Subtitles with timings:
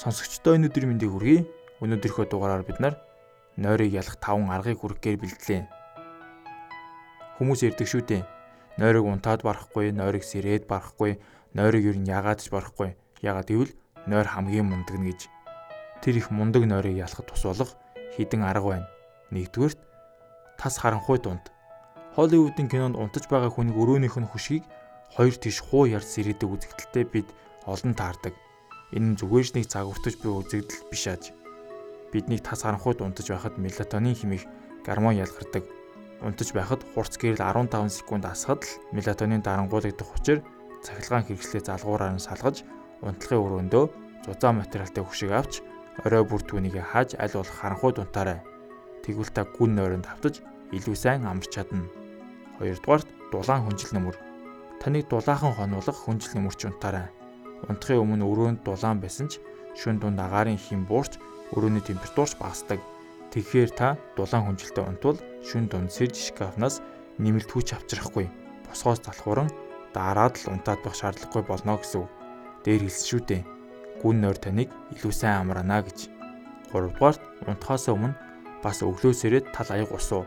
[0.00, 1.44] Сонсогчдоо өнөөдөр мэндийг хүргэе.
[1.84, 2.94] Өнөөдрийнхөө дугаараар бид нар
[3.60, 5.62] нойрыг ялах 5 аргыг хүргэхээр бэлдлээ.
[7.36, 8.24] Хүмүүс ярьдаг шүү дээ.
[8.80, 11.20] Нойрыг унтаад барахгүй, нойрыг сэрээд барахгүй,
[11.52, 12.96] нойрыг юу ягаад ч барахгүй.
[13.20, 13.76] Ягаад гэвэл
[14.08, 15.28] нойр хамгийн мундаг нь гэж.
[16.00, 17.76] Тэр их мундаг нойрыг ялахад тус болох
[18.16, 18.88] хідэн арга байна.
[19.36, 19.80] Нэгдүгээрт
[20.56, 21.52] тас харанхуй дунд.
[22.16, 24.64] Холливуудын кинонд унтаж байгаа хүнийг өрөөнийх нь хүшгийг
[25.12, 27.28] хоёр тийш хуу ярь сэрээдэг үзэгдэлтэй бид
[27.68, 28.32] олон таардаг.
[28.90, 31.30] Энэ нь зүгээр ч нэг загвартаж буй үзэгдэл биш аж.
[32.10, 34.44] Бидний тас харанхуйд унтаж байхад мелатонин хэмээх
[34.82, 35.62] гормон ялгардаг.
[36.26, 40.42] Унтаж байхад хурц гэрэл 15 секунд асахад л мелатонин дарангуулагдах учир
[40.82, 42.66] цахилгаан хэрэгслээ залгуураар нь салгаж
[43.06, 43.84] унтлагын өрөөндөө
[44.26, 45.62] зузаан материалтай хөшиг авч
[46.02, 48.42] орой бүр түүнийг хааж аль болох харанхуйд унтаарай.
[49.06, 50.42] Тэгвэл та гүн нойронд автаж
[50.74, 51.86] илүү сайн амарч чадна.
[52.58, 54.18] Хоёрдугаарт дулаан хүнжил нөмөр.
[54.82, 57.19] Таныг дулаахан хонуулах хүнжил нөмөрч унтаарай
[57.68, 59.42] Унтахын өмнө өрөөнд дулаан байсан ч
[59.76, 61.20] шүн дунд агаарын хим буурч
[61.52, 62.80] өрөөний температурч багасдаг.
[63.32, 66.80] Тэгэхээр та дулаан хүнжилтэд унтвал шүн дунд сэрж шкафнаас
[67.20, 68.26] нэмэлт хүч авчрахгүй.
[68.66, 69.52] Босгоос залхууран
[69.92, 72.10] дараад л унтаад байх шаардлагагүй болно гэсэн үг.
[72.64, 73.42] Дээр хэлсэн шүү дээ.
[74.00, 76.08] Гүн нойр таныг илүү сайн амраана гэж.
[76.72, 78.16] 3 дугаарт унтахаас өмнө
[78.64, 80.24] бас өглөө сэрээд тал аяг усуу.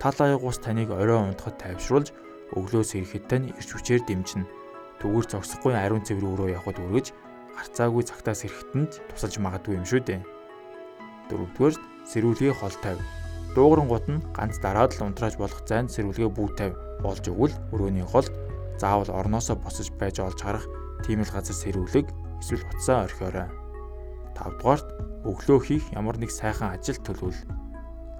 [0.00, 2.08] Тал аяг ус таныг орой унтахад тайвшруулж
[2.56, 4.63] өглөө сэрэхэд тань ирч хүчээр дэмжинэ
[5.04, 7.12] Түгээр зогсохгүй ариун цэвэр өрөө явхад үргэж
[7.52, 10.24] гарцаагүй цагтаас эрэхтэнд тусалж магадгүй юм шүү дээ.
[11.28, 11.74] Дөрөвдүгээр
[12.08, 13.04] сэрүүлгээ хол тавь.
[13.52, 16.72] Дуугарангууд нь ганц дараад л унтрааж болох зайд сэрүүлгээ бүү тавь
[17.04, 18.32] болж өгвөл өрөөний холд
[18.80, 20.64] заавал орноосоо босож байж олж харах
[21.04, 22.08] тийм л газар сэрүүлэг
[22.40, 23.52] эсвэл утсаа орхиорой.
[24.40, 24.88] 5 дугаарт
[25.28, 27.44] өглөө хийх ямар нэг сайхан ажил төлөвл.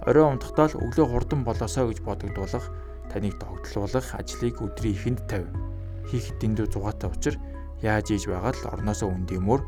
[0.05, 2.69] Орой унтахтаа л өглөө хурдан болоосоо гэж бодогдуулах
[3.09, 5.64] таныг догтлуулах ажлыг өдрийн ихэнд тавь
[6.11, 7.35] хийхэд дэндүү зугаатай учир
[7.85, 9.61] яаж ийж байгаа л орноосоо үндимөр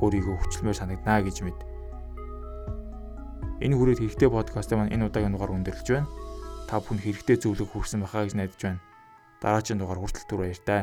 [0.00, 1.58] өөрийгөө хүчлэмээр санагданаа гэж мэд.
[3.62, 6.08] Энэ хүрээд хэрэгтэй подкастын маань энэ удаагийн дугаар өндөрлөж байна.
[6.66, 8.80] Та бүхэн хэрэгтэй зөвлөгөө хүргэсэн байхаа гэж найдаж байна.
[9.38, 10.82] Дараагийн дугаар хүртэл түр баяр таа.